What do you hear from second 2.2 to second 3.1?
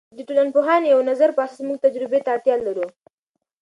ته اړتیا لرو.